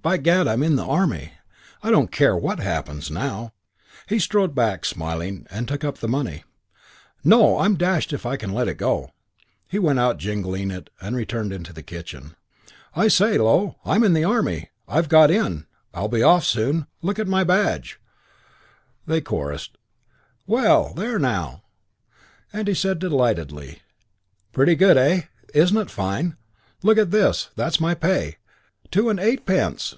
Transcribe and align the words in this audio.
By 0.00 0.16
gad, 0.16 0.46
I'm 0.46 0.62
in 0.62 0.76
the 0.76 0.86
Army. 0.86 1.32
I 1.82 1.90
don't 1.90 2.12
care 2.12 2.36
what 2.36 2.60
happens 2.60 3.10
now." 3.10 3.52
He 4.08 4.20
strode 4.20 4.54
back, 4.54 4.84
smiling, 4.84 5.44
and 5.50 5.66
took 5.66 5.82
up 5.82 5.98
the 5.98 6.06
money. 6.08 6.44
"No, 7.24 7.58
I'm 7.58 7.74
dashed 7.74 8.12
if 8.12 8.24
I 8.24 8.36
can 8.36 8.52
let 8.54 8.68
it 8.68 8.76
go!" 8.78 9.10
He 9.66 9.78
went 9.80 9.98
out 9.98 10.16
jingling 10.16 10.70
it 10.70 10.88
and 11.00 11.28
turned 11.28 11.52
into 11.52 11.72
the 11.72 11.82
kitchen. 11.82 12.36
"I 12.94 13.08
say, 13.08 13.32
High, 13.32 13.36
Low, 13.38 13.76
I'm 13.84 14.04
in 14.04 14.12
the 14.12 14.22
Army! 14.22 14.70
I've 14.86 15.08
got 15.08 15.32
in. 15.32 15.66
I'll 15.92 16.08
be 16.08 16.22
off 16.22 16.44
soon. 16.44 16.86
Look 17.02 17.18
at 17.18 17.26
my 17.26 17.42
badge!" 17.42 18.00
They 19.04 19.20
chorused, 19.20 19.76
"Well, 20.46 20.94
there 20.94 21.18
now!" 21.18 21.64
He 22.52 22.72
said 22.72 23.00
delightedly, 23.00 23.82
"Pretty 24.52 24.76
good, 24.76 24.96
eh? 24.96 25.22
Isn't 25.52 25.76
it 25.76 25.90
fine! 25.90 26.36
Look 26.84 26.98
at 26.98 27.10
this 27.10 27.50
that's 27.56 27.80
my 27.80 27.94
pay. 27.94 28.36
Two 28.90 29.10
and 29.10 29.20
eightpence!" 29.20 29.96